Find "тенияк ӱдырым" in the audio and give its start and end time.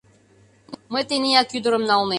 1.09-1.83